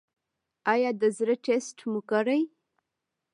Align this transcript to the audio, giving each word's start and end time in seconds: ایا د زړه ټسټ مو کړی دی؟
ایا 0.71 0.91
د 1.01 1.03
زړه 1.17 1.35
ټسټ 1.45 1.77
مو 1.91 1.99
کړی 2.09 2.41
دی؟ 2.45 2.45